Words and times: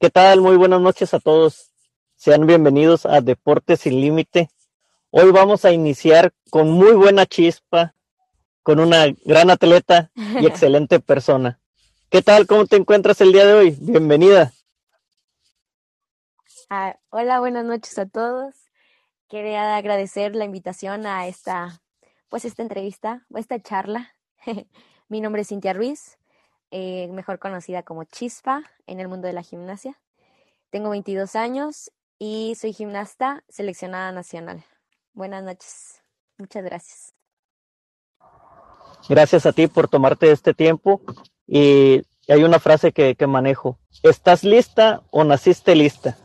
¿Qué 0.00 0.08
tal? 0.08 0.40
Muy 0.40 0.56
buenas 0.56 0.80
noches 0.80 1.12
a 1.12 1.20
todos. 1.20 1.74
Sean 2.16 2.46
bienvenidos 2.46 3.04
a 3.04 3.20
Deportes 3.20 3.80
sin 3.80 4.00
Límite. 4.00 4.48
Hoy 5.10 5.30
vamos 5.30 5.66
a 5.66 5.72
iniciar 5.72 6.32
con 6.48 6.70
muy 6.70 6.92
buena 6.92 7.26
chispa, 7.26 7.94
con 8.62 8.80
una 8.80 9.08
gran 9.26 9.50
atleta 9.50 10.10
y 10.14 10.46
excelente 10.46 11.00
persona. 11.00 11.60
¿Qué 12.08 12.22
tal? 12.22 12.46
¿Cómo 12.46 12.64
te 12.64 12.76
encuentras 12.76 13.20
el 13.20 13.30
día 13.30 13.44
de 13.44 13.52
hoy? 13.52 13.76
Bienvenida. 13.78 14.54
Ah, 16.70 16.96
hola, 17.10 17.38
buenas 17.40 17.66
noches 17.66 17.98
a 17.98 18.06
todos. 18.06 18.54
Quería 19.28 19.76
agradecer 19.76 20.34
la 20.34 20.46
invitación 20.46 21.04
a 21.04 21.26
esta, 21.26 21.82
pues 22.30 22.46
esta 22.46 22.62
entrevista, 22.62 23.26
o 23.30 23.36
esta 23.36 23.60
charla. 23.60 24.16
Mi 25.08 25.20
nombre 25.20 25.42
es 25.42 25.48
Cintia 25.48 25.74
Ruiz, 25.74 26.18
eh, 26.70 27.08
mejor 27.08 27.38
conocida 27.38 27.82
como 27.82 28.04
Chispa 28.04 28.62
en 28.86 29.00
el 29.00 29.08
mundo 29.08 29.26
de 29.26 29.32
la 29.32 29.42
gimnasia. 29.42 29.98
Tengo 30.70 30.90
22 30.90 31.34
años 31.36 31.90
y 32.18 32.54
soy 32.54 32.72
gimnasta 32.72 33.42
seleccionada 33.48 34.12
nacional. 34.12 34.64
Buenas 35.12 35.42
noches. 35.42 36.02
Muchas 36.38 36.64
gracias. 36.64 37.14
Gracias 39.08 39.46
a 39.46 39.52
ti 39.52 39.66
por 39.66 39.88
tomarte 39.88 40.30
este 40.30 40.54
tiempo. 40.54 41.00
Y 41.46 42.02
hay 42.28 42.44
una 42.44 42.60
frase 42.60 42.92
que, 42.92 43.16
que 43.16 43.26
manejo. 43.26 43.78
¿Estás 44.02 44.44
lista 44.44 45.02
o 45.10 45.24
naciste 45.24 45.74
lista? 45.74 46.16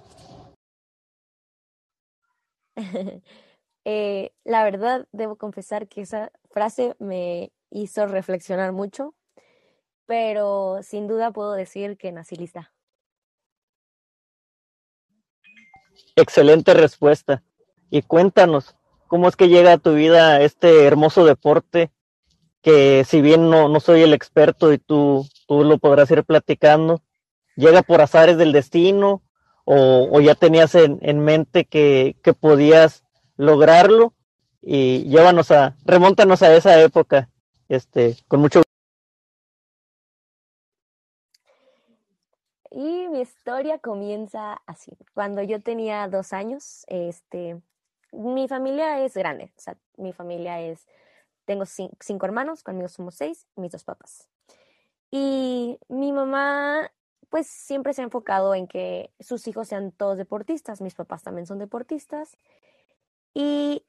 eh, 3.86 4.32
la 4.44 4.64
verdad, 4.64 5.08
debo 5.12 5.38
confesar 5.38 5.88
que 5.88 6.02
esa 6.02 6.32
frase 6.52 6.96
me 7.00 7.52
hizo 7.72 8.06
reflexionar 8.06 8.72
mucho 8.72 9.16
pero 10.06 10.80
sin 10.82 11.08
duda 11.08 11.32
puedo 11.32 11.54
decir 11.54 11.98
que 11.98 12.12
nací 12.12 12.36
lista. 12.36 12.72
Excelente 16.16 16.74
respuesta. 16.74 17.44
Y 17.90 18.02
cuéntanos, 18.02 18.76
¿cómo 19.08 19.28
es 19.28 19.36
que 19.36 19.48
llega 19.48 19.74
a 19.74 19.78
tu 19.78 19.94
vida 19.94 20.42
este 20.42 20.86
hermoso 20.86 21.26
deporte 21.26 21.92
que 22.66 23.04
si 23.06 23.22
bien 23.22 23.52
no, 23.52 23.70
no 23.70 23.80
soy 23.80 24.02
el 24.02 24.14
experto 24.14 24.74
y 24.74 24.80
tú, 24.80 25.28
tú 25.48 25.64
lo 25.64 25.78
podrás 25.78 26.10
ir 26.10 26.24
platicando, 26.24 27.04
llega 27.56 27.84
por 27.84 28.02
azares 28.02 28.38
del 28.38 28.54
destino 28.54 29.22
o, 29.66 30.10
o 30.12 30.20
ya 30.20 30.34
tenías 30.34 30.74
en, 30.74 30.98
en 31.04 31.20
mente 31.20 31.66
que, 31.66 32.16
que, 32.24 32.34
podías 32.34 33.04
lograrlo 33.38 34.16
y 34.64 35.04
llévanos 35.04 35.52
a, 35.52 35.76
remóntanos 35.86 36.42
a 36.42 36.56
esa 36.56 36.82
época, 36.82 37.30
este, 37.70 38.18
con 38.28 38.40
mucho 38.40 38.64
Y 42.76 43.08
mi 43.08 43.22
historia 43.22 43.80
comienza 43.80 44.62
así. 44.66 44.92
Cuando 45.14 45.42
yo 45.42 45.62
tenía 45.62 46.10
dos 46.10 46.34
años, 46.34 46.84
este, 46.88 47.62
mi 48.12 48.50
familia 48.50 49.00
es 49.00 49.14
grande. 49.14 49.54
O 49.58 49.62
sea, 49.62 49.78
mi 49.96 50.12
familia 50.12 50.60
es, 50.60 50.86
tengo 51.46 51.64
cinco 51.66 52.26
hermanos, 52.26 52.64
conmigo 52.64 52.90
somos 52.90 53.16
seis, 53.16 53.48
mis 53.56 53.72
dos 53.72 53.86
papás. 53.86 54.28
Y 55.10 55.80
mi 55.88 56.12
mamá, 56.12 56.92
pues 57.30 57.48
siempre 57.48 57.94
se 57.94 58.02
ha 58.02 58.04
enfocado 58.04 58.54
en 58.54 58.68
que 58.68 59.10
sus 59.22 59.48
hijos 59.48 59.70
sean 59.70 59.94
todos 59.94 60.18
deportistas. 60.18 60.82
Mis 60.82 60.96
papás 60.96 61.24
también 61.24 61.46
son 61.46 61.60
deportistas. 61.60 62.38
Y 63.34 63.86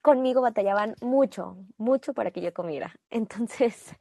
conmigo 0.00 0.40
batallaban 0.40 0.94
mucho, 1.02 1.58
mucho 1.76 2.14
para 2.14 2.30
que 2.30 2.40
yo 2.40 2.54
comiera. 2.54 2.94
Entonces, 3.10 3.94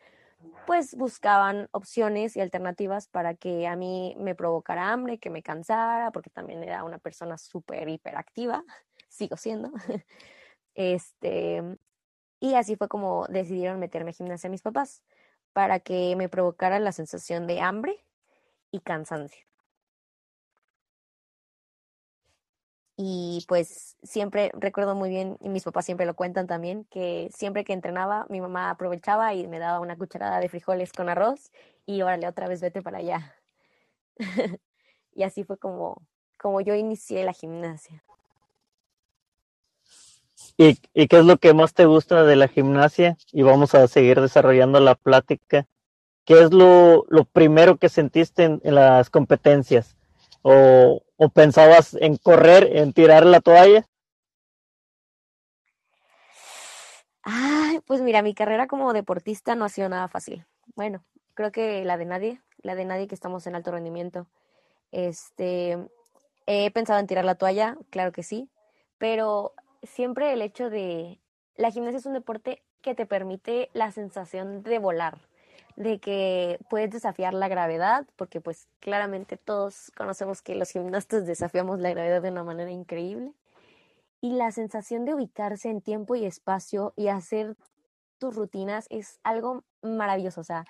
pues 0.66 0.96
buscaban 0.96 1.68
opciones 1.72 2.36
y 2.36 2.42
alternativas 2.42 3.08
para 3.08 3.36
que 3.36 3.68
a 3.68 3.76
mí 3.76 4.16
me 4.18 4.36
provocara 4.36 4.92
hambre, 4.92 5.20
que 5.20 5.30
me 5.30 5.44
cansara, 5.44 6.12
porque 6.12 6.30
también 6.30 6.64
era 6.64 6.84
una 6.84 7.00
persona 7.00 7.38
súper 7.38 7.90
hiperactiva, 7.90 8.64
sigo 9.10 9.38
siendo. 9.38 9.72
Este, 10.76 11.62
y 12.40 12.56
así 12.56 12.76
fue 12.76 12.88
como 12.88 13.28
decidieron 13.28 13.80
meterme 13.80 14.10
a 14.10 14.14
gimnasia 14.14 14.50
mis 14.50 14.64
papás, 14.64 15.04
para 15.54 15.80
que 15.80 16.16
me 16.16 16.30
provocara 16.30 16.80
la 16.80 16.92
sensación 16.92 17.46
de 17.46 17.62
hambre 17.62 18.04
y 18.72 18.80
cansancio. 18.80 19.46
Y 23.06 23.44
pues 23.50 23.98
siempre 24.02 24.50
recuerdo 24.54 24.96
muy 24.96 25.10
bien, 25.10 25.36
y 25.42 25.50
mis 25.50 25.66
papás 25.66 25.84
siempre 25.84 26.06
lo 26.06 26.14
cuentan 26.16 26.48
también, 26.48 26.86
que 26.86 27.30
siempre 27.36 27.66
que 27.66 27.74
entrenaba, 27.74 28.26
mi 28.30 28.40
mamá 28.40 28.70
aprovechaba 28.70 29.34
y 29.34 29.46
me 29.46 29.60
daba 29.60 29.82
una 29.82 29.98
cucharada 29.98 30.40
de 30.40 30.48
frijoles 30.48 30.94
con 30.94 31.10
arroz 31.10 31.52
y 31.86 32.02
órale, 32.02 32.30
otra 32.30 32.48
vez 32.48 32.62
vete 32.62 32.82
para 32.82 33.00
allá. 33.00 33.36
y 35.14 35.24
así 35.24 35.44
fue 35.44 35.58
como, 35.58 36.02
como 36.40 36.62
yo 36.62 36.76
inicié 36.76 37.26
la 37.26 37.34
gimnasia. 37.34 38.02
¿Y, 40.56 40.78
¿Y 40.94 41.08
qué 41.10 41.20
es 41.20 41.26
lo 41.26 41.36
que 41.36 41.54
más 41.54 41.74
te 41.74 41.84
gusta 41.84 42.24
de 42.24 42.38
la 42.38 42.48
gimnasia? 42.48 43.18
Y 43.34 43.42
vamos 43.42 43.76
a 43.76 43.90
seguir 43.90 44.22
desarrollando 44.22 44.80
la 44.80 44.96
plática. 44.96 45.68
¿Qué 46.24 46.42
es 46.42 46.54
lo, 46.54 47.04
lo 47.10 47.26
primero 47.26 47.76
que 47.76 47.90
sentiste 47.90 48.46
en, 48.46 48.62
en 48.64 48.76
las 48.76 49.10
competencias? 49.10 49.98
¿O, 50.44 51.02
¿O 51.18 51.30
pensabas 51.30 51.96
en 51.96 52.18
correr, 52.18 52.70
en 52.78 52.94
tirar 52.94 53.26
la 53.26 53.42
toalla? 53.42 53.88
Ay, 57.24 57.80
pues 57.88 58.02
mira, 58.02 58.22
mi 58.22 58.34
carrera 58.34 58.68
como 58.68 58.94
deportista 58.94 59.56
no 59.56 59.66
ha 59.66 59.70
sido 59.70 59.88
nada 59.90 60.08
fácil. 60.10 60.46
Bueno, 60.76 61.04
creo 61.34 61.52
que 61.52 61.86
la 61.86 61.98
de 61.98 62.06
nadie, 62.06 62.42
la 62.58 62.76
de 62.76 62.86
nadie 62.86 63.08
que 63.08 63.16
estamos 63.16 63.48
en 63.48 63.56
alto 63.56 63.72
rendimiento. 63.72 64.28
Este, 64.92 65.78
he 66.46 66.70
pensado 66.72 67.00
en 67.00 67.08
tirar 67.08 67.26
la 67.26 67.36
toalla, 67.36 67.78
claro 67.90 68.12
que 68.12 68.24
sí, 68.24 68.50
pero 68.98 69.54
siempre 69.82 70.34
el 70.34 70.42
hecho 70.42 70.70
de 70.70 71.20
la 71.56 71.72
gimnasia 71.72 72.00
es 72.00 72.06
un 72.06 72.14
deporte 72.14 72.62
que 72.82 72.96
te 72.96 73.06
permite 73.06 73.70
la 73.74 73.92
sensación 73.92 74.62
de 74.64 74.80
volar, 74.80 75.20
de 75.76 76.00
que 76.00 76.60
puedes 76.70 76.92
desafiar 76.92 77.34
la 77.34 77.48
gravedad, 77.48 78.06
porque 78.16 78.42
pues 78.42 78.68
claramente 78.80 79.38
todos 79.38 79.92
conocemos 79.96 80.42
que 80.42 80.56
los 80.56 80.70
gimnastas 80.72 81.26
desafiamos 81.26 81.80
la 81.80 81.90
gravedad 81.92 82.22
de 82.22 82.32
una 82.32 82.44
manera 82.44 82.72
increíble. 82.72 83.34
Y 84.22 84.34
la 84.34 84.52
sensación 84.52 85.06
de 85.06 85.14
ubicarse 85.14 85.70
en 85.70 85.82
tiempo 85.82 86.16
y 86.16 86.26
espacio 86.26 86.94
y 86.96 87.08
hacer 87.08 87.56
tus 88.20 88.36
rutinas 88.36 88.88
es 88.90 89.20
algo 89.24 89.64
maravilloso, 89.82 90.42
o 90.42 90.46
sea, 90.46 90.66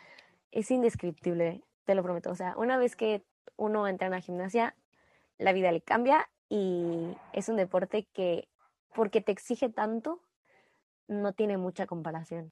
es 0.52 0.72
indescriptible, 0.72 1.62
te 1.86 1.96
lo 1.96 2.02
prometo. 2.02 2.32
O 2.32 2.36
sea, 2.36 2.56
una 2.58 2.78
vez 2.78 2.96
que 2.96 3.24
uno 3.58 3.88
entra 3.88 4.08
en 4.08 4.14
la 4.14 4.22
gimnasia, 4.22 4.76
la 5.38 5.54
vida 5.54 5.72
le 5.72 5.82
cambia 5.82 6.30
y 6.50 7.16
es 7.32 7.50
un 7.50 7.58
deporte 7.58 8.08
que, 8.14 8.48
porque 8.96 9.22
te 9.22 9.32
exige 9.32 9.70
tanto, 9.70 10.20
no 11.08 11.34
tiene 11.34 11.58
mucha 11.58 11.86
comparación. 11.86 12.52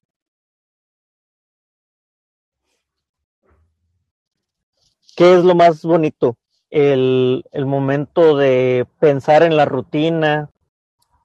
¿Qué 5.16 5.34
es 5.34 5.44
lo 5.44 5.54
más 5.54 5.82
bonito? 5.82 6.36
El, 6.70 7.44
el 7.52 7.66
momento 7.66 8.36
de 8.36 8.86
pensar 8.98 9.42
en 9.42 9.56
la 9.56 9.66
rutina 9.66 10.48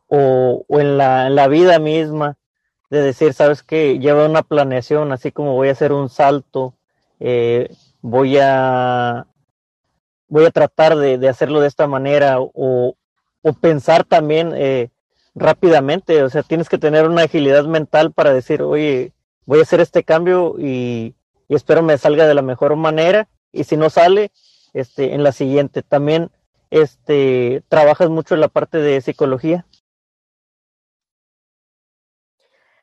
o, 0.08 0.66
o 0.68 0.80
en, 0.80 0.98
la, 0.98 1.28
en, 1.28 1.36
la, 1.36 1.48
vida 1.48 1.80
misma, 1.80 2.38
de 2.90 3.02
decir, 3.02 3.34
sabes 3.34 3.64
que 3.64 4.00
lleva 4.00 4.26
una 4.26 4.44
planeación, 4.44 5.12
así 5.12 5.32
como 5.32 5.54
voy 5.54 5.70
a 5.70 5.72
hacer 5.72 5.94
un 5.94 6.10
salto, 6.10 6.74
eh, 7.20 7.70
voy 8.02 8.38
a 8.42 9.28
voy 10.30 10.46
a 10.46 10.52
tratar 10.52 10.98
de, 10.98 11.18
de, 11.18 11.30
hacerlo 11.30 11.62
de 11.62 11.70
esta 11.70 11.88
manera 11.88 12.42
o, 12.42 12.96
o 13.42 13.54
pensar 13.54 14.04
también 14.04 14.52
eh, 14.56 14.90
rápidamente, 15.34 16.24
o 16.24 16.30
sea, 16.30 16.44
tienes 16.44 16.68
que 16.68 16.78
tener 16.78 17.08
una 17.08 17.24
agilidad 17.24 17.66
mental 17.66 18.12
para 18.12 18.34
decir, 18.34 18.62
oye, 18.62 19.14
voy 19.46 19.60
a 19.60 19.62
hacer 19.62 19.80
este 19.80 20.04
cambio 20.04 20.56
y, 20.60 21.16
y 21.48 21.56
espero 21.56 21.82
me 21.82 21.98
salga 21.98 22.28
de 22.28 22.34
la 22.34 22.42
mejor 22.42 22.76
manera 22.76 23.30
y 23.58 23.64
si 23.64 23.76
no 23.78 23.90
sale, 23.90 24.32
este, 24.74 25.14
en 25.14 25.24
la 25.24 25.32
siguiente. 25.32 25.82
También 25.82 26.32
este, 26.70 27.64
trabajas 27.68 28.10
mucho 28.10 28.36
en 28.36 28.42
la 28.42 28.48
parte 28.48 28.78
de 28.78 29.02
psicología. 29.02 29.66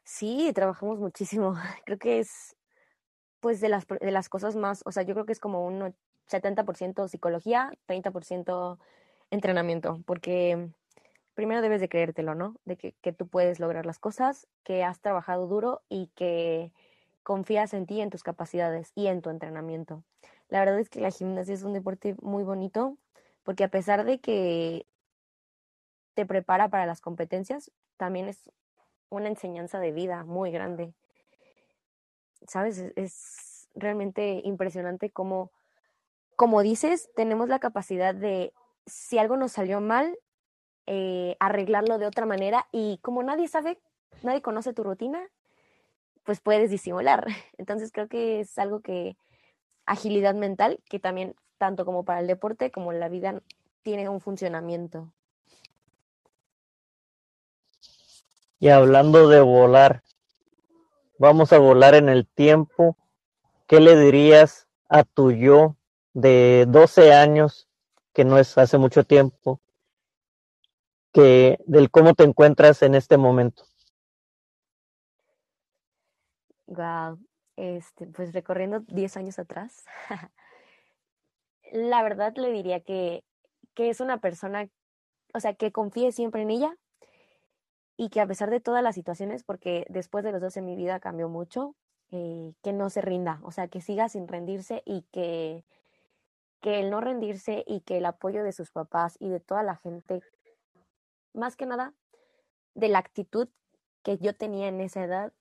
Sí, 0.03 0.53
trabajamos 0.55 0.99
muchísimo. 0.99 1.55
Creo 1.87 1.99
que 1.99 2.19
es 2.19 2.57
pues 3.41 3.61
de 3.61 3.69
las, 3.69 3.87
de 3.87 4.11
las 4.11 4.31
cosas 4.31 4.57
más, 4.57 4.83
o 4.87 4.91
sea, 4.91 5.03
yo 5.03 5.13
creo 5.13 5.27
que 5.27 5.33
es 5.33 5.39
como 5.39 5.67
un 5.67 5.95
70% 6.31 7.09
psicología, 7.09 7.75
30% 7.87 8.79
entrenamiento, 9.31 10.01
porque 10.07 10.71
primero 11.35 11.61
debes 11.61 11.83
de 11.83 11.91
creértelo, 11.91 12.35
¿no? 12.35 12.57
De 12.65 12.79
que, 12.79 12.95
que 13.03 13.13
tú 13.13 13.27
puedes 13.29 13.61
lograr 13.61 13.85
las 13.85 13.99
cosas, 13.99 14.47
que 14.63 14.83
has 14.83 14.99
trabajado 15.01 15.47
duro 15.47 15.83
y 15.91 16.07
que 16.15 16.73
confías 17.23 17.75
en 17.75 17.85
ti, 17.85 18.01
en 18.01 18.09
tus 18.09 18.23
capacidades 18.23 18.93
y 18.95 19.09
en 19.09 19.21
tu 19.21 19.29
entrenamiento. 19.29 20.03
La 20.55 20.61
verdad 20.61 20.79
es 20.79 20.89
que 20.89 21.01
la 21.01 21.11
gimnasia 21.11 21.53
es 21.53 21.65
un 21.65 21.73
deporte 21.73 22.15
muy 22.23 22.45
bonito 22.45 22.97
porque 23.43 23.65
a 23.65 23.69
pesar 23.69 24.05
de 24.05 24.21
que 24.21 24.87
te 26.15 26.27
prepara 26.27 26.69
para 26.69 26.87
las 26.87 27.01
competencias, 27.01 27.73
también 27.97 28.29
es 28.29 28.53
una 29.09 29.27
enseñanza 29.27 29.81
de 29.81 29.91
vida 29.91 30.23
muy 30.23 30.53
grande. 30.53 30.95
¿Sabes? 32.47 32.93
Es, 32.95 33.69
realmente 33.75 34.43
impresionante 34.45 35.11
cómo 35.11 35.51
como 36.37 36.63
dices, 36.63 37.11
tenemos 37.17 37.49
la 37.49 37.59
capacidad 37.59 38.15
de, 38.15 38.53
si 38.87 39.19
algo 39.19 39.37
nos 39.37 39.51
salió 39.51 39.81
mal, 39.81 40.17
eh, 40.87 41.37
arreglarlo 41.41 41.99
de 41.99 42.07
otra 42.07 42.27
manera 42.27 42.69
y 42.71 43.01
como 43.03 43.25
nadie 43.25 43.49
sabe, 43.49 43.81
nadie 44.23 44.41
conoce 44.41 44.73
tu 44.73 44.85
rutina, 44.85 45.21
pues 46.23 46.39
puedes 46.39 46.71
disimular. 46.71 47.27
Entonces 47.59 47.91
creo 47.91 48.07
que 48.07 48.39
es 48.39 48.57
algo 48.57 48.83
que, 48.83 49.17
agilidad 49.87 50.35
mental, 50.35 50.81
que 50.89 50.99
también, 50.99 51.35
tanto 51.59 51.85
como 51.85 52.05
para 52.05 52.21
el 52.21 52.27
deporte 52.27 52.71
como 52.71 52.93
en 52.93 53.01
la 53.01 53.09
vida, 53.09 53.41
tiene 53.83 54.09
un 54.09 54.21
funcionamiento. 54.21 55.13
Y 58.59 58.69
hablando 58.69 59.29
de 59.29 59.41
volar, 59.41 60.03
vamos 61.19 61.53
a 61.53 61.59
volar 61.59 61.95
en 61.95 62.09
el 62.09 62.27
tiempo. 62.27 62.97
¿Qué 63.67 63.81
le 63.81 63.99
dirías 63.99 64.69
a 64.89 65.05
tu 65.05 65.33
yo 65.33 65.77
de 66.13 66.65
12 66.69 67.13
años, 67.13 67.69
que 68.13 68.25
no 68.25 68.39
es 68.39 68.57
hace 68.57 68.79
mucho 68.79 69.05
tiempo, 69.05 69.61
que 71.13 71.59
del 71.67 71.91
cómo 71.91 72.15
te 72.15 72.25
encuentras 72.25 72.83
en 72.83 72.95
este 72.95 73.17
momento? 73.17 73.65
Wow, 76.67 77.19
este, 77.57 78.07
pues 78.07 78.33
recorriendo 78.33 78.81
10 78.81 79.17
años 79.17 79.39
atrás, 79.39 79.85
la 81.73 82.03
verdad 82.03 82.35
le 82.37 82.51
diría 82.53 82.81
que, 82.81 83.25
que 83.75 83.91
es 83.91 84.01
una 84.01 84.19
persona, 84.19 84.69
o 85.33 85.41
sea, 85.41 85.55
que 85.55 85.73
confíe 85.73 86.13
siempre 86.13 86.43
en 86.43 86.51
ella 86.51 86.77
y 87.97 88.09
que 88.11 88.21
a 88.21 88.27
pesar 88.27 88.51
de 88.51 88.61
todas 88.61 88.83
las 88.83 88.95
situaciones, 88.95 89.45
porque 89.45 89.87
después 89.89 90.25
de 90.25 90.33
los 90.33 90.41
12 90.41 90.63
mi 90.63 90.77
vida 90.77 91.01
cambió 91.01 91.29
mucho, 91.29 91.75
eh, 92.11 92.55
que 92.63 92.73
no 92.73 92.91
se 92.91 93.01
rinda, 93.01 93.41
o 93.43 93.51
sea, 93.51 93.69
que 93.69 93.81
siga 93.81 94.09
sin 94.09 94.29
rendirse 94.29 94.83
y 94.85 95.03
que, 95.13 95.65
que 96.61 96.81
el 96.81 96.91
no 96.91 97.01
rendirse 97.01 97.65
y 97.67 97.81
que 97.81 97.99
el 97.99 98.07
apoyo 98.07 98.45
de 98.45 98.53
sus 98.53 98.71
papás 98.71 99.17
y 99.21 99.29
de 99.29 99.41
toda 99.41 99.63
la 99.63 99.77
gente, 99.77 100.23
más 101.33 101.57
que 101.57 101.67
nada, 101.67 101.93
de 102.75 102.89
la 102.89 102.99
actitud 102.99 103.49
que 104.03 104.19
yo 104.19 104.35
tenía 104.35 104.69
en 104.69 104.81
esa 104.81 105.03
edad 105.03 105.33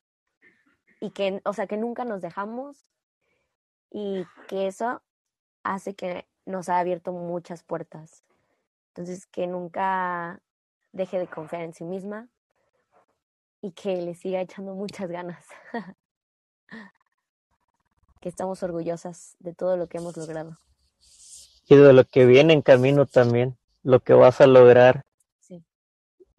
y 1.03 1.09
que, 1.09 1.41
o 1.43 1.51
sea, 1.51 1.67
que 1.67 1.75
nunca 1.75 2.05
nos 2.05 2.21
dejamos 2.21 2.85
y 3.91 4.25
que 4.47 4.67
eso 4.67 5.01
hace 5.61 5.95
que 5.95 6.25
nos 6.45 6.69
ha 6.69 6.79
abierto 6.79 7.11
muchas 7.11 7.61
puertas. 7.61 8.23
Entonces, 8.87 9.25
que 9.25 9.45
nunca 9.45 10.39
deje 10.93 11.19
de 11.19 11.27
confiar 11.27 11.63
en 11.63 11.73
sí 11.73 11.83
misma 11.83 12.29
y 13.59 13.71
que 13.71 14.01
le 14.01 14.15
siga 14.15 14.39
echando 14.39 14.75
muchas 14.75 15.09
ganas. 15.09 15.45
que 18.21 18.29
estamos 18.29 18.63
orgullosas 18.63 19.35
de 19.39 19.53
todo 19.53 19.75
lo 19.75 19.87
que 19.87 19.97
hemos 19.97 20.15
logrado. 20.15 20.57
Y 21.67 21.75
de 21.75 21.91
lo 21.91 22.05
que 22.05 22.25
viene 22.25 22.53
en 22.53 22.61
camino 22.61 23.07
también, 23.07 23.57
lo 23.83 23.99
que 23.99 24.13
vas 24.13 24.39
a 24.39 24.47
lograr. 24.47 25.03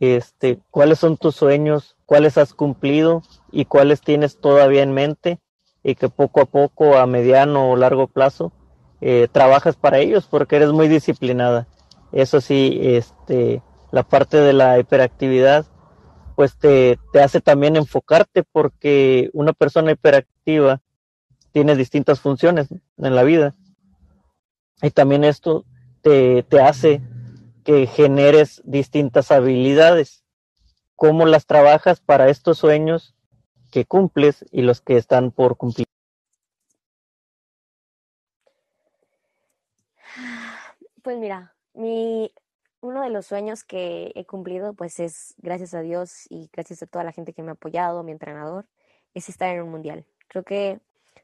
Este, 0.01 0.61
¿cuáles 0.71 0.99
son 0.99 1.17
tus 1.17 1.37
sueños? 1.37 1.97
¿Cuáles 2.07 2.37
has 2.39 2.53
cumplido? 2.53 3.23
y 3.55 3.67
cuáles 3.67 4.01
tienes 4.01 4.39
todavía 4.39 4.83
en 4.83 4.93
mente 4.93 5.39
y 5.85 5.95
que 5.95 6.09
poco 6.09 6.41
a 6.41 6.47
poco, 6.47 6.97
a 6.97 7.07
mediano 7.07 7.71
o 7.71 7.77
largo 7.77 8.09
plazo, 8.09 8.53
eh, 9.01 9.29
trabajas 9.31 9.77
para 9.77 9.99
ellos 9.99 10.27
porque 10.29 10.57
eres 10.57 10.73
muy 10.73 10.89
disciplinada. 10.89 11.69
Eso 12.11 12.41
sí, 12.41 12.81
este, 12.83 13.63
la 13.93 14.03
parte 14.03 14.39
de 14.39 14.53
la 14.53 14.79
hiperactividad, 14.79 15.67
pues 16.35 16.59
te, 16.59 16.99
te 17.13 17.23
hace 17.23 17.41
también 17.41 17.77
enfocarte 17.77 18.43
porque 18.43 19.31
una 19.33 19.53
persona 19.53 19.93
hiperactiva 19.93 20.81
tiene 21.53 21.77
distintas 21.77 22.19
funciones 22.19 22.69
en 22.97 23.15
la 23.15 23.23
vida. 23.23 23.55
Y 24.83 24.91
también 24.91 25.23
esto 25.23 25.65
te, 26.03 26.43
te 26.43 26.61
hace 26.61 27.01
que 27.65 27.87
generes 27.87 28.63
distintas 28.65 29.31
habilidades. 29.31 30.23
¿Cómo 30.95 31.27
las 31.27 31.47
trabajas 31.47 32.01
para 32.01 32.29
estos 32.29 32.59
sueños? 32.59 33.15
que 33.75 33.87
cumples 33.87 34.45
y 34.53 34.63
los 34.63 34.81
que 34.81 34.97
están 34.97 35.33
por 35.33 35.57
cumplir? 35.57 35.89
Pues 41.03 41.19
mira, 41.19 41.57
mi, 41.73 42.33
uno 42.83 43.03
de 43.03 43.11
los 43.11 43.27
sueños 43.27 43.65
que 43.65 44.13
he 44.15 44.25
cumplido, 44.27 44.75
pues 44.75 45.01
es 45.01 45.35
gracias 45.39 45.75
a 45.75 45.81
Dios 45.81 46.27
y 46.31 46.49
gracias 46.53 46.85
a 46.85 46.87
toda 46.87 47.03
la 47.03 47.11
gente 47.11 47.33
que 47.33 47.43
me 47.43 47.51
ha 47.51 47.55
apoyado, 47.55 48.05
mi 48.05 48.13
entrenador, 48.13 48.65
es 49.13 49.29
estar 49.29 49.53
en 49.53 49.63
un 49.63 49.71
mundial. 49.73 50.07
Creo 50.29 50.45
que 50.45 50.79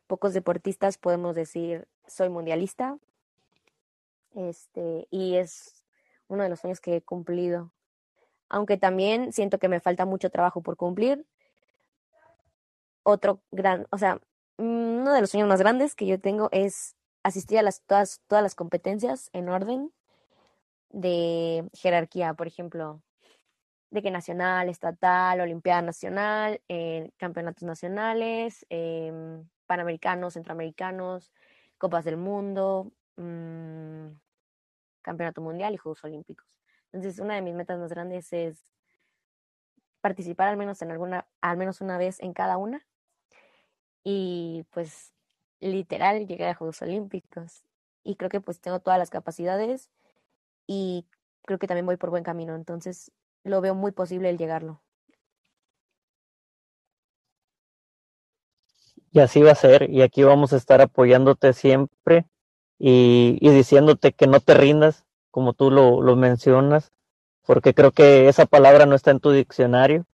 pocos 0.09 0.35
deportistas 0.35 0.99
podemos 0.99 1.37
decir 1.37 1.87
soy 2.09 2.31
mundialista. 2.31 2.99
Este, 4.35 5.07
y 5.13 5.37
es 5.37 5.80
uno 6.31 6.45
de 6.45 6.49
los 6.49 6.61
sueños 6.61 6.81
que 6.81 6.97
he 6.97 7.03
cumplido. 7.03 7.73
Aunque 8.49 8.77
también 8.79 9.33
siento 9.33 9.59
que 9.59 9.69
me 9.69 9.81
falta 9.81 10.07
mucho 10.07 10.31
trabajo 10.31 10.63
por 10.63 10.77
cumplir, 10.77 11.27
otro 13.03 13.43
gran, 13.51 13.87
o 13.91 13.99
sea, 13.99 14.21
uno 14.57 15.13
de 15.13 15.21
los 15.21 15.31
sueños 15.31 15.49
más 15.49 15.61
grandes 15.61 15.95
que 15.95 16.07
yo 16.07 16.21
tengo 16.21 16.49
es 16.53 16.97
asistir 17.23 17.59
a 17.59 17.63
las, 17.63 17.83
todas, 17.83 18.21
todas 18.27 18.43
las 18.43 18.55
competencias 18.55 19.31
en 19.33 19.49
orden 19.49 19.93
de 20.91 21.69
jerarquía, 21.75 22.35
por 22.35 22.47
ejemplo, 22.47 23.03
de 23.91 24.03
que 24.03 24.11
nacional, 24.11 24.69
estatal, 24.69 25.41
olimpiada 25.41 25.83
nacional, 25.83 26.61
eh, 26.69 27.11
campeonatos 27.17 27.65
nacionales, 27.65 28.67
em, 28.71 29.49
panamericanos, 29.67 30.35
centroamericanos, 30.35 31.33
copas 31.79 32.05
del 32.05 32.17
mundo, 32.17 32.93
mm, 33.17 34.09
campeonato 35.03 35.41
mundial 35.41 35.75
y 35.75 35.77
Juegos 35.77 36.05
Olímpicos. 36.05 36.47
Entonces, 36.93 37.21
una 37.21 37.35
de 37.35 37.43
mis 37.43 37.55
metas 37.55 37.79
más 37.79 37.91
grandes 37.91 38.33
es 38.33 38.59
participar 40.01 40.49
al 40.49 40.57
menos 40.57 40.81
en 40.83 40.91
alguna, 40.91 41.27
al 41.41 41.57
menos 41.57 41.81
una 41.81 41.99
vez 41.99 42.21
en 42.21 42.33
cada 42.33 42.57
una. 42.57 42.87
Y 44.03 44.65
pues 44.71 45.13
literal 45.61 46.27
llegué 46.27 46.47
a 46.47 46.55
Juegos 46.55 46.83
Olímpicos. 46.83 47.65
Y 48.03 48.17
creo 48.17 48.31
que 48.31 48.41
pues 48.41 48.61
tengo 48.61 48.81
todas 48.81 48.99
las 48.99 49.11
capacidades 49.11 49.91
y 50.67 51.07
creo 51.45 51.59
que 51.59 51.67
también 51.67 51.87
voy 51.87 51.97
por 51.97 52.11
buen 52.11 52.23
camino, 52.23 52.55
entonces 52.55 53.13
lo 53.43 53.61
veo 53.61 53.75
muy 53.75 53.93
posible 53.93 54.31
el 54.31 54.39
llegarlo. 54.39 54.83
Y 59.13 59.19
así 59.19 59.43
va 59.43 59.51
a 59.51 59.57
ser, 59.57 59.91
y 59.91 60.03
aquí 60.03 60.23
vamos 60.23 60.53
a 60.53 60.57
estar 60.57 60.81
apoyándote 60.81 61.53
siempre 61.53 62.27
y, 62.81 63.39
y 63.41 63.51
diciéndote 63.51 64.13
que 64.13 64.27
no 64.27 64.41
te 64.41 64.55
rindas, 64.55 65.05
como 65.31 65.53
tú 65.53 65.71
lo, 65.71 66.01
lo 66.01 66.17
mencionas, 66.17 66.91
porque 67.47 67.75
creo 67.75 67.93
que 67.93 68.29
esa 68.29 68.47
palabra 68.47 68.87
no 68.87 68.97
está 68.97 69.13
en 69.13 69.21
tu 69.21 69.31
diccionario, 69.31 70.07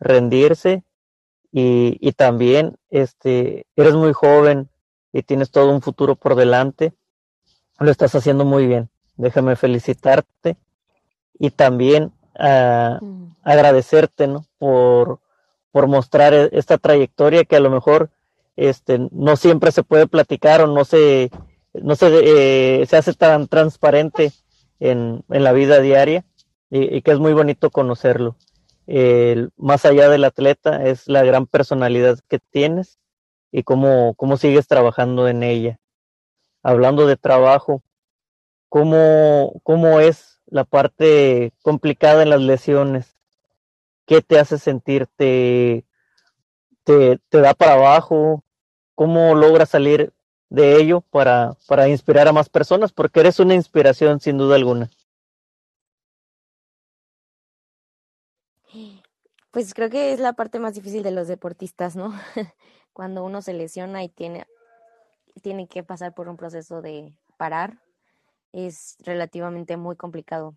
rendirse, 0.00 0.82
y, 1.52 1.98
y 2.00 2.12
también 2.12 2.76
este, 2.90 3.66
eres 3.76 3.94
muy 3.94 4.12
joven 4.12 4.70
y 5.12 5.22
tienes 5.22 5.50
todo 5.50 5.70
un 5.70 5.82
futuro 5.82 6.16
por 6.16 6.34
delante. 6.34 6.94
Lo 7.78 7.90
estás 7.90 8.14
haciendo 8.14 8.44
muy 8.44 8.66
bien. 8.66 8.88
Déjame 9.16 9.54
felicitarte 9.54 10.56
y 11.38 11.50
también 11.50 12.12
uh, 12.38 13.30
agradecerte 13.42 14.26
¿no? 14.26 14.46
por, 14.58 15.20
por 15.70 15.86
mostrar 15.86 16.32
e, 16.32 16.48
esta 16.52 16.78
trayectoria 16.78 17.44
que 17.44 17.56
a 17.56 17.60
lo 17.60 17.70
mejor 17.70 18.10
este, 18.56 19.08
no 19.12 19.36
siempre 19.36 19.72
se 19.72 19.82
puede 19.82 20.06
platicar 20.06 20.62
o 20.62 20.66
no 20.66 20.86
se, 20.86 21.30
no 21.74 21.94
se, 21.96 22.80
eh, 22.80 22.86
se 22.86 22.96
hace 22.96 23.14
tan 23.14 23.48
transparente 23.48 24.32
en, 24.80 25.24
en 25.30 25.44
la 25.44 25.52
vida 25.52 25.80
diaria 25.80 26.24
y, 26.70 27.02
que 27.02 27.12
es 27.12 27.18
muy 27.18 27.32
bonito 27.32 27.70
conocerlo 27.70 28.36
más 29.56 29.84
allá 29.84 30.08
del 30.08 30.24
atleta 30.24 30.84
es 30.84 31.08
la 31.08 31.22
gran 31.22 31.46
personalidad 31.46 32.18
que 32.28 32.38
tienes 32.38 32.98
y 33.50 33.62
cómo, 33.62 34.14
cómo 34.14 34.36
sigues 34.36 34.66
trabajando 34.66 35.28
en 35.28 35.42
ella. 35.42 35.78
Hablando 36.62 37.06
de 37.06 37.16
trabajo, 37.16 37.82
¿cómo, 38.68 39.60
¿cómo 39.62 40.00
es 40.00 40.40
la 40.46 40.64
parte 40.64 41.52
complicada 41.62 42.22
en 42.22 42.30
las 42.30 42.40
lesiones? 42.40 43.16
¿Qué 44.06 44.22
te 44.22 44.38
hace 44.38 44.58
sentirte? 44.58 45.84
¿Te, 46.84 47.18
te 47.28 47.40
da 47.40 47.54
para 47.54 47.74
abajo? 47.74 48.44
¿Cómo 48.94 49.34
logras 49.34 49.70
salir 49.70 50.12
de 50.52 50.76
ello 50.76 51.00
para, 51.00 51.56
para 51.66 51.88
inspirar 51.88 52.28
a 52.28 52.32
más 52.32 52.50
personas? 52.50 52.92
Porque 52.92 53.20
eres 53.20 53.40
una 53.40 53.54
inspiración 53.54 54.20
sin 54.20 54.36
duda 54.36 54.56
alguna. 54.56 54.90
Pues 59.50 59.72
creo 59.74 59.88
que 59.88 60.12
es 60.12 60.20
la 60.20 60.34
parte 60.34 60.58
más 60.58 60.74
difícil 60.74 61.02
de 61.02 61.10
los 61.10 61.26
deportistas, 61.26 61.96
¿no? 61.96 62.12
Cuando 62.92 63.24
uno 63.24 63.40
se 63.40 63.54
lesiona 63.54 64.04
y 64.04 64.10
tiene, 64.10 64.46
tiene 65.42 65.66
que 65.68 65.82
pasar 65.82 66.12
por 66.12 66.28
un 66.28 66.36
proceso 66.36 66.82
de 66.82 67.14
parar, 67.38 67.78
es 68.52 68.96
relativamente 69.00 69.78
muy 69.78 69.96
complicado. 69.96 70.54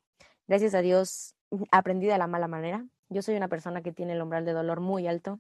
Gracias 0.48 0.76
a 0.76 0.82
Dios 0.82 1.36
aprendí 1.72 2.08
de 2.08 2.18
la 2.18 2.28
mala 2.28 2.50
manera. 2.50 2.86
Yo 3.08 3.22
soy 3.22 3.36
una 3.36 3.48
persona 3.48 3.82
que 3.82 3.94
tiene 3.94 4.14
el 4.14 4.22
umbral 4.22 4.44
de 4.44 4.52
dolor 4.52 4.82
muy 4.82 5.08
alto. 5.08 5.40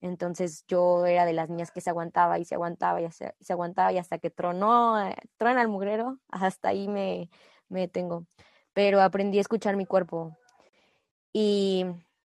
Entonces 0.00 0.64
yo 0.66 1.04
era 1.06 1.26
de 1.26 1.32
las 1.32 1.50
niñas 1.50 1.70
que 1.70 1.80
se 1.80 1.90
aguantaba 1.90 2.38
y 2.38 2.44
se 2.44 2.54
aguantaba 2.54 3.02
y 3.02 3.10
se, 3.10 3.34
aguantaba 3.48 3.92
y 3.92 3.98
hasta 3.98 4.18
que 4.18 4.30
tronó, 4.30 5.00
eh, 5.06 5.16
trona 5.36 5.62
el 5.62 5.68
mugrero, 5.68 6.18
hasta 6.28 6.68
ahí 6.70 6.88
me, 6.88 7.30
me 7.68 7.88
tengo. 7.88 8.26
Pero 8.72 9.00
aprendí 9.02 9.38
a 9.38 9.42
escuchar 9.42 9.76
mi 9.76 9.86
cuerpo. 9.86 10.36
Y 11.32 11.84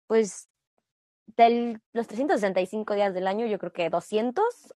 pues 0.07 0.49
de 1.38 1.79
los 1.93 2.07
365 2.07 2.95
días 2.95 3.13
del 3.13 3.27
año, 3.27 3.45
yo 3.45 3.59
creo 3.59 3.71
que 3.71 3.89
200 3.89 4.73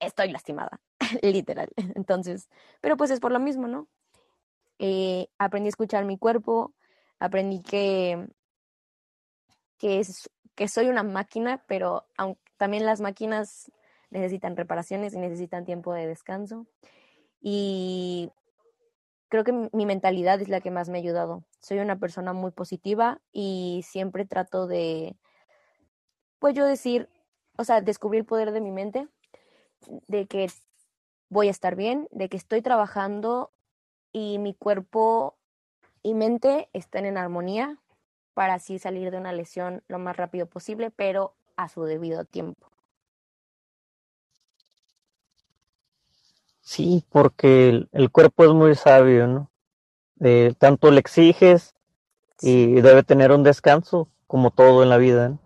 estoy 0.00 0.30
lastimada, 0.30 0.80
literal. 1.22 1.68
Entonces, 1.94 2.48
pero 2.80 2.96
pues 2.96 3.10
es 3.10 3.20
por 3.20 3.32
lo 3.32 3.40
mismo, 3.40 3.68
¿no? 3.68 3.88
Eh, 4.78 5.28
aprendí 5.38 5.68
a 5.68 5.70
escuchar 5.70 6.04
mi 6.04 6.18
cuerpo, 6.18 6.74
aprendí 7.18 7.62
que, 7.62 8.26
que, 9.78 10.00
es, 10.00 10.28
que 10.54 10.68
soy 10.68 10.88
una 10.88 11.02
máquina, 11.02 11.64
pero 11.66 12.06
también 12.56 12.86
las 12.86 13.00
máquinas 13.00 13.70
necesitan 14.10 14.56
reparaciones 14.56 15.14
y 15.14 15.18
necesitan 15.18 15.64
tiempo 15.64 15.92
de 15.92 16.06
descanso. 16.06 16.66
Y 17.40 18.30
creo 19.28 19.44
que 19.44 19.70
mi 19.72 19.86
mentalidad 19.86 20.40
es 20.40 20.48
la 20.48 20.60
que 20.60 20.70
más 20.70 20.88
me 20.88 20.98
ha 20.98 21.00
ayudado. 21.00 21.44
Soy 21.60 21.78
una 21.78 21.98
persona 21.98 22.32
muy 22.32 22.50
positiva 22.50 23.20
y 23.32 23.82
siempre 23.86 24.26
trato 24.26 24.66
de, 24.66 25.16
pues 26.38 26.54
yo 26.54 26.66
decir, 26.66 27.08
o 27.56 27.64
sea, 27.64 27.80
descubrir 27.80 28.20
el 28.20 28.26
poder 28.26 28.52
de 28.52 28.60
mi 28.60 28.70
mente, 28.70 29.08
de 30.06 30.26
que 30.26 30.50
voy 31.28 31.48
a 31.48 31.50
estar 31.50 31.76
bien, 31.76 32.08
de 32.10 32.28
que 32.28 32.36
estoy 32.36 32.62
trabajando 32.62 33.50
y 34.12 34.38
mi 34.38 34.54
cuerpo 34.54 35.38
y 36.02 36.14
mente 36.14 36.68
están 36.72 37.06
en 37.06 37.16
armonía 37.16 37.78
para 38.34 38.54
así 38.54 38.78
salir 38.78 39.10
de 39.10 39.18
una 39.18 39.32
lesión 39.32 39.82
lo 39.88 39.98
más 39.98 40.16
rápido 40.16 40.46
posible, 40.46 40.90
pero 40.90 41.34
a 41.56 41.68
su 41.68 41.84
debido 41.84 42.24
tiempo. 42.24 42.68
Sí, 46.60 47.04
porque 47.10 47.86
el, 47.90 48.10
cuerpo 48.10 48.44
es 48.44 48.52
muy 48.52 48.74
sabio, 48.74 49.26
¿no? 49.26 49.50
Eh, 50.20 50.54
tanto 50.58 50.90
le 50.90 51.00
exiges 51.00 51.74
y 52.40 52.80
debe 52.80 53.02
tener 53.02 53.32
un 53.32 53.42
descanso, 53.42 54.08
como 54.26 54.50
todo 54.50 54.82
en 54.82 54.88
la 54.88 54.96
vida. 54.96 55.30
¿no? 55.30 55.40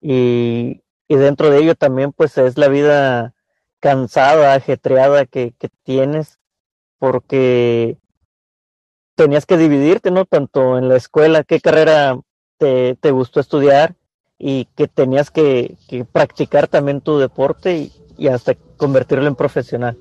Y, 0.00 0.82
y, 1.08 1.16
dentro 1.16 1.50
de 1.50 1.58
ello 1.58 1.74
también, 1.76 2.12
pues 2.12 2.36
es 2.38 2.58
la 2.58 2.68
vida 2.68 3.34
cansada, 3.80 4.54
ajetreada 4.54 5.26
que, 5.26 5.52
que 5.58 5.68
tienes, 5.84 6.40
porque 6.98 7.98
tenías 9.16 9.46
que 9.46 9.56
dividirte, 9.56 10.10
¿no? 10.10 10.24
Tanto 10.24 10.78
en 10.78 10.88
la 10.88 10.96
escuela, 10.96 11.42
qué 11.42 11.60
carrera 11.60 12.20
te, 12.58 12.94
te 12.96 13.10
gustó 13.10 13.40
estudiar 13.40 13.96
y 14.38 14.66
que 14.76 14.86
tenías 14.86 15.30
que, 15.30 15.76
que 15.88 16.04
practicar 16.04 16.68
también 16.68 17.00
tu 17.00 17.18
deporte 17.18 17.76
y, 17.76 17.92
y, 18.18 18.28
hasta 18.28 18.54
convertirlo 18.76 19.26
en 19.26 19.34
profesional. 19.34 19.98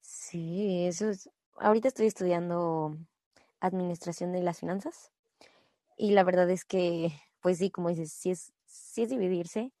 Sí, 0.00 0.86
eso 0.86 1.08
es. 1.08 1.30
Ahorita 1.58 1.88
estoy 1.88 2.06
estudiando 2.06 2.96
administración 3.60 4.32
de 4.32 4.42
las 4.42 4.60
finanzas 4.60 5.10
y 5.96 6.12
la 6.12 6.24
verdad 6.24 6.48
es 6.50 6.64
que, 6.64 7.12
pues 7.40 7.58
sí, 7.58 7.70
como 7.70 7.88
dices, 7.88 8.12
sí 8.12 8.30
es, 8.30 8.52
sí 8.66 9.02
es 9.02 9.10
dividirse, 9.10 9.72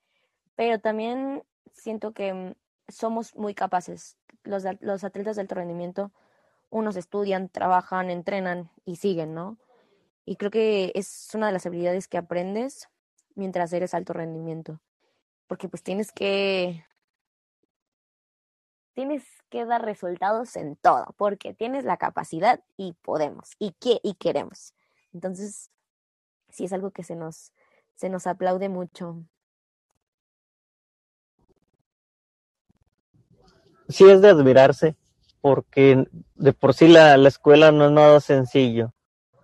pero 0.56 0.78
también 0.78 1.42
siento 1.72 2.12
que 2.12 2.32
mm, 2.34 2.54
somos 2.88 3.34
muy 3.36 3.54
capaces. 3.54 4.16
Los, 4.42 4.64
los 4.80 5.04
atletas 5.04 5.36
de 5.36 5.42
alto 5.42 5.54
rendimiento, 5.54 6.12
unos 6.70 6.96
estudian, 6.96 7.48
trabajan, 7.48 8.10
entrenan 8.10 8.70
y 8.84 8.96
siguen, 8.96 9.34
¿no? 9.34 9.58
Y 10.24 10.36
creo 10.36 10.50
que 10.50 10.92
es 10.94 11.28
una 11.34 11.48
de 11.48 11.52
las 11.52 11.66
habilidades 11.66 12.08
que 12.08 12.18
aprendes 12.18 12.88
mientras 13.34 13.72
eres 13.72 13.94
alto 13.94 14.12
rendimiento. 14.12 14.80
Porque 15.46 15.68
pues 15.68 15.82
tienes 15.82 16.12
que 16.12 16.84
tienes 18.94 19.24
que 19.48 19.64
dar 19.64 19.84
resultados 19.84 20.56
en 20.56 20.76
todo, 20.76 21.14
porque 21.16 21.54
tienes 21.54 21.84
la 21.84 21.96
capacidad 21.96 22.60
y 22.76 22.92
podemos 23.02 23.52
y 23.58 23.72
que 23.72 23.98
y 24.02 24.14
queremos. 24.14 24.74
Entonces, 25.12 25.70
sí 26.50 26.64
es 26.64 26.72
algo 26.72 26.90
que 26.90 27.02
se 27.02 27.16
nos 27.16 27.52
se 27.94 28.08
nos 28.08 28.26
aplaude 28.26 28.68
mucho. 28.68 29.24
Sí 33.90 34.08
es 34.08 34.20
de 34.22 34.30
admirarse, 34.30 34.96
porque 35.40 36.04
de 36.36 36.52
por 36.52 36.74
sí 36.74 36.88
la, 36.88 37.16
la 37.16 37.28
escuela 37.28 37.72
no 37.72 37.86
es 37.86 37.92
nada 37.92 38.20
sencillo. 38.20 38.92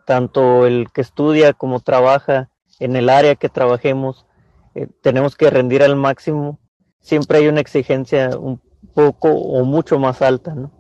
Tanto 0.07 0.67
el 0.67 0.91
que 0.93 1.01
estudia 1.01 1.53
como 1.53 1.81
trabaja 1.81 2.51
en 2.79 2.97
el 2.97 3.09
área 3.09 3.35
que 3.35 3.49
trabajemos, 3.49 4.27
eh, 4.75 4.89
tenemos 5.03 5.37
que 5.37 5.51
rendir 5.51 5.83
al 5.83 5.97
máximo. 5.97 6.61
Siempre 7.01 7.39
hay 7.39 7.49
una 7.49 7.61
exigencia 7.61 8.37
un 8.39 8.61
poco 8.95 9.31
o 9.31 9.65
mucho 9.65 9.99
más 9.99 10.23
alta, 10.23 10.55
¿no? 10.55 10.71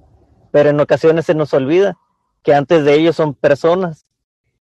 Pero 0.52 0.70
en 0.70 0.80
ocasiones 0.80 1.26
se 1.26 1.34
nos 1.34 1.52
olvida 1.54 1.96
que 2.42 2.54
antes 2.54 2.84
de 2.84 2.94
ellos 2.94 3.16
son 3.16 3.34
personas. 3.34 4.06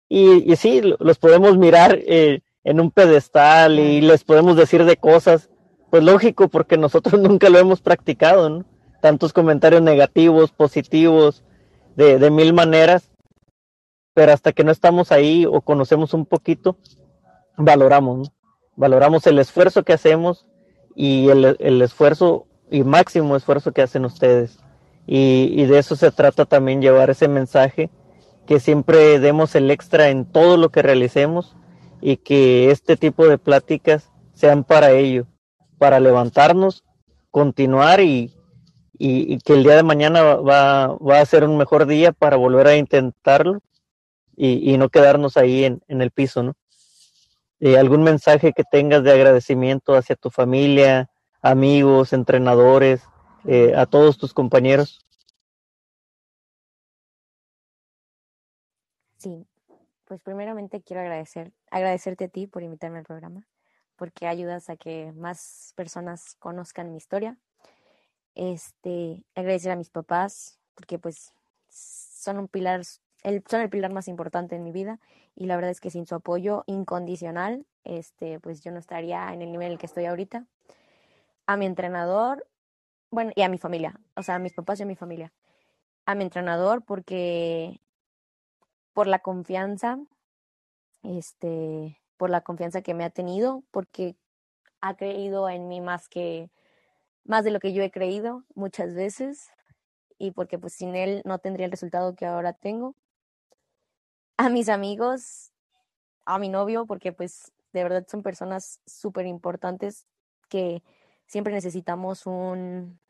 Y, 0.09 0.51
y 0.51 0.57
sí, 0.57 0.83
los 0.99 1.19
podemos 1.19 1.57
mirar 1.57 1.99
eh, 2.07 2.43
en 2.65 2.81
un 2.81 2.91
pedestal 2.91 3.79
y 3.79 4.01
les 4.01 4.25
podemos 4.25 4.57
decir 4.57 4.85
de 4.85 4.97
cosas, 4.97 5.51
pues 5.91 6.05
lógico, 6.05 6.49
porque 6.49 6.77
nosotros 6.77 7.21
nunca 7.21 7.49
lo 7.49 7.59
hemos 7.59 7.81
practicado, 7.81 8.49
¿no? 8.49 8.65
Tantos 9.03 9.33
comentarios 9.33 9.83
negativos, 9.83 10.53
positivos, 10.53 11.43
de, 11.97 12.21
de 12.21 12.31
mil 12.31 12.55
maneras, 12.55 13.11
pero 14.15 14.33
hasta 14.33 14.53
que 14.53 14.63
no 14.63 14.71
estamos 14.71 15.11
ahí 15.11 15.45
o 15.45 15.61
conocemos 15.61 16.15
un 16.15 16.25
poquito, 16.25 16.77
valoramos, 17.57 18.31
valoramos 18.77 19.27
el 19.27 19.41
esfuerzo 19.41 19.83
que 19.83 19.93
hacemos 19.93 20.47
y 20.95 21.29
el, 21.31 21.57
el, 21.59 21.83
esfuerzo 21.83 22.47
y 22.71 22.85
máximo 22.85 23.35
esfuerzo 23.35 23.73
que 23.73 23.83
hacen 23.83 24.05
ustedes. 24.05 24.61
Y, 25.05 25.53
y, 25.57 25.67
de 25.67 25.81
eso 25.81 25.97
se 25.97 26.13
trata 26.13 26.45
también 26.45 26.81
llevar 26.81 27.11
ese 27.11 27.27
mensaje, 27.27 27.91
que 28.47 28.61
siempre 28.61 29.19
demos 29.19 29.57
el 29.57 29.69
extra 29.73 30.11
en 30.11 30.27
todo 30.27 30.57
lo 30.57 30.71
que 30.71 30.83
realicemos 30.83 31.57
y 32.01 32.19
que 32.19 32.71
este 32.71 32.97
tipo 32.97 33.27
de 33.27 33.37
pláticas 33.37 34.13
sean 34.33 34.63
para 34.63 34.93
ello, 34.93 35.27
para 35.79 35.99
levantarnos, 35.99 36.85
continuar 37.33 38.01
y, 38.01 38.33
y, 38.99 39.39
que 39.39 39.55
el 39.55 39.63
día 39.63 39.77
de 39.77 39.83
mañana 39.83 40.23
va, 40.23 40.89
va, 40.97 41.21
a 41.21 41.27
ser 41.27 41.45
un 41.45 41.57
mejor 41.57 41.87
día 41.87 42.13
para 42.13 42.37
volver 42.37 42.67
a 42.67 42.77
intentarlo 42.77 43.61
y, 44.37 44.73
y 44.73 44.79
no 44.79 44.89
quedarnos 44.89 45.37
ahí 45.37 45.65
en, 45.65 45.83
en 45.89 46.03
el 46.03 46.11
piso, 46.11 46.43
¿no? 46.43 46.55
Eh, 47.61 47.79
¿Algún 47.79 48.03
mensaje 48.03 48.53
que 48.53 48.65
tengas 48.65 49.05
de 49.05 49.13
agradecimiento 49.13 49.95
hacia 49.95 50.17
tu 50.17 50.31
familia, 50.31 51.09
amigos, 51.43 52.13
entrenadores, 52.13 53.05
eh, 53.45 53.75
a 53.77 53.87
todos 53.87 54.19
tus 54.19 54.35
compañeros? 54.35 55.07
Sí, 59.17 59.47
pues 60.05 60.21
primeramente 60.23 60.83
quiero 60.83 61.03
agradecer, 61.03 61.53
agradecerte 61.71 62.25
a 62.25 62.29
ti 62.29 62.49
por 62.49 62.65
invitarme 62.65 62.99
al 62.99 63.05
programa, 63.05 63.47
porque 63.95 64.27
ayudas 64.27 64.69
a 64.69 64.77
que 64.77 65.13
más 65.13 65.73
personas 65.77 66.35
conozcan 66.41 66.91
mi 66.91 66.97
historia 66.97 67.39
este, 68.35 69.25
agradecer 69.35 69.73
a 69.73 69.77
mis 69.77 69.91
papás, 69.91 70.59
porque 70.75 70.99
pues 70.99 71.33
son 71.69 72.39
un 72.39 72.49
pilar, 72.49 72.83
el, 73.23 73.43
son 73.49 73.61
el 73.61 73.71
pilar 73.71 73.93
más 73.93 74.09
importante 74.09 74.57
en 74.57 74.63
mi 74.63 74.73
vida 74.73 75.01
y 75.35 75.47
la 75.47 75.57
verdad 75.57 75.71
es 75.71 75.81
que 75.81 75.91
sin 75.91 76.07
su 76.07 76.15
apoyo 76.15 76.65
incondicional, 76.67 77.67
este, 77.85 78.41
pues 78.41 78.63
yo 78.63 78.71
no 78.71 78.79
estaría 78.79 79.33
en 79.33 79.43
el 79.43 79.53
nivel 79.53 79.67
en 79.67 79.73
el 79.73 79.79
que 79.79 79.87
estoy 79.87 80.07
ahorita. 80.07 80.47
A 81.47 81.57
mi 81.57 81.67
entrenador, 81.67 82.47
bueno, 83.11 83.33
y 83.35 83.43
a 83.43 83.49
mi 83.49 83.59
familia, 83.59 83.99
o 84.17 84.23
sea, 84.23 84.37
a 84.37 84.39
mis 84.39 84.53
papás 84.53 84.81
y 84.81 84.85
a 84.85 84.87
mi 84.87 84.97
familia. 84.97 85.33
A 86.07 86.15
mi 86.15 86.25
entrenador 86.25 86.85
porque 86.85 87.81
por 88.93 89.07
la 89.07 89.21
confianza, 89.21 89.99
este, 91.03 92.01
por 92.17 92.31
la 92.31 92.43
confianza 92.43 92.83
que 92.83 92.95
me 92.95 93.05
ha 93.05 93.11
tenido, 93.11 93.63
porque 93.71 94.17
ha 94.81 94.97
creído 94.97 95.49
en 95.49 95.69
mí 95.69 95.81
más 95.81 96.09
que 96.09 96.51
más 97.25 97.45
de 97.45 97.51
lo 97.51 97.61
que 97.61 97.73
yo 97.73 97.83
he 97.83 97.91
creído 97.91 98.45
muchas 98.55 98.95
veces 98.95 99.51
y 100.19 100.31
porque 100.33 100.59
pues 100.59 100.75
sin 100.75 100.95
él 100.95 101.23
no 101.25 101.39
tendría 101.39 101.67
el 101.67 101.73
resultado 101.73 102.15
que 102.15 102.27
ahora 102.27 102.53
tengo. 102.53 102.95
A 104.37 104.49
mis 104.49 104.69
amigos, 104.69 105.53
a 106.25 106.39
mi 106.39 106.49
novio, 106.49 106.87
porque 106.87 107.13
pues 107.13 107.53
de 107.73 107.83
verdad 107.83 108.07
son 108.09 108.23
personas 108.23 108.81
súper 108.87 109.27
importantes 109.27 110.07
que 110.49 110.83
siempre 111.27 111.53
necesitamos 111.53 112.27
un 112.27 113.01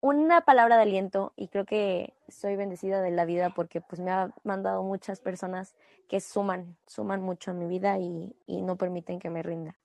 una 0.00 0.42
palabra 0.42 0.76
de 0.76 0.82
aliento 0.82 1.32
y 1.36 1.48
creo 1.48 1.64
que 1.64 2.14
soy 2.28 2.54
bendecida 2.54 3.02
de 3.02 3.10
la 3.10 3.24
vida 3.24 3.50
porque 3.50 3.80
pues 3.80 4.00
me 4.00 4.12
ha 4.12 4.30
mandado 4.44 4.84
muchas 4.84 5.20
personas 5.20 5.74
que 6.08 6.20
suman, 6.20 6.76
suman 6.86 7.22
mucho 7.22 7.50
en 7.50 7.58
mi 7.58 7.66
vida 7.66 7.98
y 7.98 8.36
no 8.46 8.76
permiten 8.76 9.18
que 9.18 9.30
me 9.30 9.42
rinda. 9.42 9.76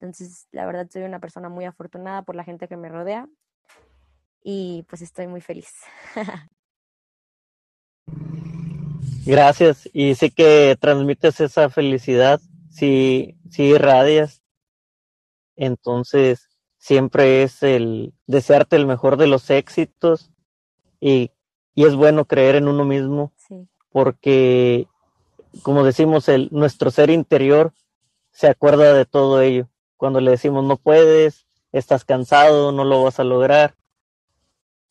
Entonces, 0.00 0.48
la 0.52 0.64
verdad, 0.64 0.88
soy 0.90 1.02
una 1.02 1.20
persona 1.20 1.48
muy 1.48 1.66
afortunada 1.66 2.22
por 2.22 2.34
la 2.34 2.44
gente 2.44 2.68
que 2.68 2.76
me 2.76 2.88
rodea 2.88 3.28
y 4.42 4.84
pues 4.88 5.02
estoy 5.02 5.26
muy 5.26 5.42
feliz. 5.42 5.74
Gracias. 9.26 9.88
Y 9.92 10.14
sí 10.14 10.30
que 10.30 10.76
transmites 10.80 11.40
esa 11.40 11.68
felicidad, 11.68 12.40
sí, 12.70 13.36
sí 13.50 13.64
irradias. 13.64 14.42
Entonces, 15.56 16.48
siempre 16.78 17.42
es 17.42 17.62
el 17.62 18.14
desearte 18.26 18.76
el 18.76 18.86
mejor 18.86 19.18
de 19.18 19.26
los 19.26 19.50
éxitos 19.50 20.32
y, 20.98 21.32
y 21.74 21.84
es 21.84 21.94
bueno 21.94 22.24
creer 22.24 22.56
en 22.56 22.68
uno 22.68 22.86
mismo 22.86 23.34
Sí, 23.36 23.68
porque, 23.90 24.88
como 25.62 25.84
decimos, 25.84 26.28
el, 26.28 26.48
nuestro 26.52 26.90
ser 26.90 27.10
interior 27.10 27.74
se 28.30 28.48
acuerda 28.48 28.94
de 28.94 29.04
todo 29.04 29.40
ello. 29.42 29.68
Cuando 30.00 30.22
le 30.22 30.30
decimos 30.30 30.64
no 30.64 30.78
puedes, 30.78 31.44
estás 31.72 32.06
cansado, 32.06 32.72
no 32.72 32.84
lo 32.84 33.04
vas 33.04 33.20
a 33.20 33.24
lograr. 33.24 33.74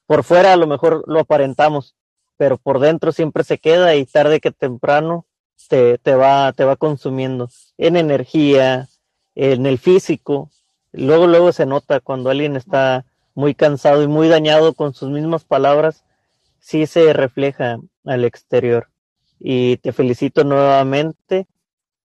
Por 0.06 0.24
fuera 0.24 0.54
a 0.54 0.56
lo 0.56 0.68
mejor 0.68 1.04
lo 1.08 1.22
aparentamos, 1.22 1.96
pero 2.38 2.60
por 2.60 2.80
dentro 2.80 3.12
siempre 3.12 3.44
se 3.44 3.58
queda 3.58 3.96
y 3.96 4.06
tarde 4.06 4.39
que 4.39 4.51
temprano 4.51 5.25
te, 5.68 5.98
te, 5.98 6.13
va, 6.13 6.54
te 6.54 6.63
va 6.63 6.75
consumiendo 6.75 7.50
en 7.80 7.96
energía, 7.96 8.88
en 9.34 9.66
el 9.66 9.80
físico. 9.80 10.51
Luego, 10.92 11.25
luego 11.25 11.54
se 11.54 11.66
nota 11.66 12.01
cuando 12.01 12.30
alguien 12.30 12.56
está 12.56 13.04
muy 13.34 13.56
cansado 13.56 14.04
y 14.04 14.08
muy 14.08 14.28
dañado 14.28 14.75
con 14.75 14.94
sus 14.94 15.10
mismas 15.10 15.44
palabras, 15.44 16.06
sí 16.60 16.86
se 16.86 17.13
refleja 17.13 17.80
al 18.06 18.25
exterior. 18.25 18.89
Y 19.39 19.78
te 19.78 19.92
felicito 19.92 20.44
nuevamente 20.44 21.48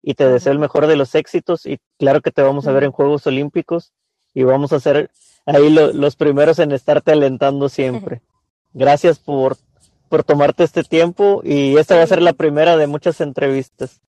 y 0.02 0.14
te 0.14 0.28
deseo 0.28 0.54
el 0.54 0.60
mejor 0.60 0.88
de 0.88 0.96
los 0.96 1.16
éxitos 1.16 1.66
y 1.66 1.80
claro 1.98 2.22
que 2.22 2.32
te 2.32 2.42
vamos 2.42 2.68
a 2.68 2.72
ver 2.72 2.84
en 2.84 2.92
Juegos 2.92 3.28
Olímpicos 3.28 3.94
y 4.34 4.44
vamos 4.44 4.74
a 4.74 4.80
ser 4.80 5.12
ahí 5.46 5.70
lo, 5.70 5.92
los 5.94 6.16
primeros 6.16 6.60
en 6.60 6.72
estarte 6.72 7.12
alentando 7.12 7.70
siempre. 7.70 8.22
Gracias 8.74 9.20
por, 9.20 9.58
por 10.08 10.24
tomarte 10.24 10.64
este 10.64 10.84
tiempo 10.84 11.42
y 11.44 11.78
esta 11.78 11.96
va 11.96 12.04
a 12.04 12.08
ser 12.08 12.22
la 12.22 12.34
primera 12.34 12.78
de 12.78 12.88
muchas 12.88 13.20
entrevistas. 13.22 14.02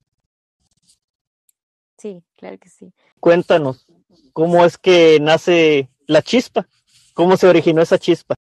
sí, 1.97 2.23
claro 2.35 2.57
que 2.57 2.69
sí. 2.69 2.93
Cuéntanos, 3.19 3.85
¿cómo 4.33 4.65
es 4.65 4.77
que 4.77 5.19
nace 5.19 5.89
la 6.07 6.21
chispa? 6.21 6.67
¿Cómo 7.13 7.37
se 7.37 7.47
originó 7.47 7.81
esa 7.81 7.99
chispa? 7.99 8.35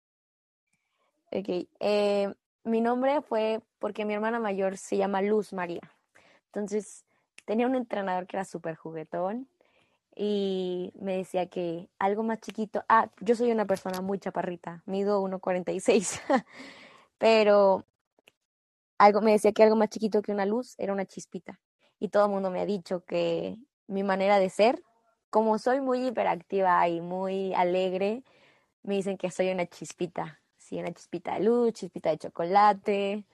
Ok, 1.30 1.66
eh, 1.80 2.34
mi 2.64 2.80
nombre 2.80 3.22
fue 3.22 3.60
porque 3.78 4.04
mi 4.04 4.14
hermana 4.14 4.40
mayor 4.40 4.76
se 4.76 4.96
llama 4.96 5.22
Luz 5.22 5.52
María. 5.52 5.96
Entonces, 6.46 7.05
tenía 7.46 7.66
un 7.66 7.76
entrenador 7.76 8.26
que 8.26 8.36
era 8.36 8.44
súper 8.44 8.76
juguetón 8.76 9.48
y 10.14 10.92
me 11.00 11.16
decía 11.18 11.46
que 11.46 11.88
algo 11.98 12.22
más 12.22 12.40
chiquito. 12.40 12.84
Ah, 12.88 13.10
yo 13.20 13.34
soy 13.36 13.52
una 13.52 13.66
persona 13.66 14.00
muy 14.02 14.18
chaparrita, 14.18 14.82
mido 14.86 15.22
1,46, 15.22 16.20
pero 17.18 17.84
algo 18.98 19.20
me 19.20 19.32
decía 19.32 19.52
que 19.52 19.62
algo 19.62 19.76
más 19.76 19.90
chiquito 19.90 20.22
que 20.22 20.32
una 20.32 20.46
luz 20.46 20.74
era 20.78 20.92
una 20.92 21.06
chispita. 21.06 21.60
Y 21.98 22.08
todo 22.08 22.26
el 22.26 22.32
mundo 22.32 22.50
me 22.50 22.60
ha 22.60 22.66
dicho 22.66 23.04
que 23.04 23.56
mi 23.86 24.02
manera 24.02 24.38
de 24.38 24.50
ser, 24.50 24.82
como 25.30 25.58
soy 25.58 25.80
muy 25.80 26.06
hiperactiva 26.06 26.86
y 26.88 27.00
muy 27.00 27.54
alegre, 27.54 28.22
me 28.82 28.96
dicen 28.96 29.18
que 29.18 29.30
soy 29.30 29.50
una 29.50 29.66
chispita. 29.66 30.40
Sí, 30.56 30.78
una 30.78 30.92
chispita 30.92 31.34
de 31.34 31.40
luz, 31.44 31.74
chispita 31.74 32.10
de 32.10 32.18
chocolate. 32.18 33.24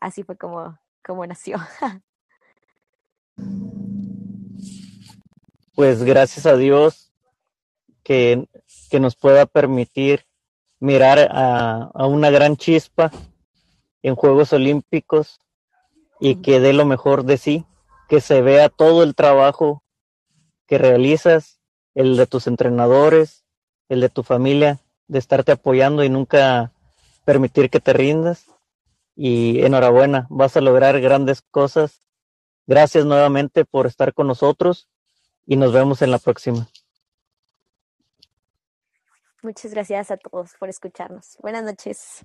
Así 0.00 0.22
fue 0.22 0.36
como, 0.36 0.78
como 1.02 1.26
nació. 1.26 1.56
Pues 5.74 6.02
gracias 6.04 6.46
a 6.46 6.56
Dios 6.56 7.12
que, 8.02 8.46
que 8.90 9.00
nos 9.00 9.16
pueda 9.16 9.46
permitir 9.46 10.24
mirar 10.78 11.18
a, 11.18 11.90
a, 11.94 12.06
una 12.06 12.30
gran 12.30 12.56
chispa 12.56 13.10
en 14.02 14.14
Juegos 14.14 14.52
Olímpicos 14.52 15.40
y 16.20 16.36
que 16.36 16.60
dé 16.60 16.72
lo 16.72 16.84
mejor 16.84 17.24
de 17.24 17.38
sí, 17.38 17.64
que 18.08 18.20
se 18.20 18.40
vea 18.42 18.68
todo 18.68 19.02
el 19.02 19.14
trabajo 19.14 19.82
que 20.66 20.78
realizas, 20.78 21.60
el 21.94 22.16
de 22.16 22.26
tus 22.26 22.46
entrenadores, 22.46 23.44
el 23.88 24.00
de 24.00 24.08
tu 24.08 24.22
familia, 24.22 24.80
de 25.08 25.18
estarte 25.18 25.52
apoyando 25.52 26.04
y 26.04 26.08
nunca 26.08 26.72
permitir 27.24 27.70
que 27.70 27.80
te 27.80 27.92
rindas. 27.92 28.46
Y 29.16 29.62
enhorabuena, 29.62 30.26
vas 30.28 30.56
a 30.56 30.60
lograr 30.60 31.00
grandes 31.00 31.42
cosas. 31.42 32.00
Gracias 32.66 33.04
nuevamente 33.04 33.64
por 33.64 33.86
estar 33.86 34.14
con 34.14 34.26
nosotros 34.26 34.88
y 35.46 35.56
nos 35.56 35.72
vemos 35.72 36.02
en 36.02 36.10
la 36.10 36.18
próxima. 36.18 36.66
Muchas 39.42 39.72
gracias 39.72 40.10
a 40.10 40.16
todos 40.16 40.52
por 40.58 40.70
escucharnos. 40.70 41.36
Buenas 41.42 41.64
noches. 41.64 42.24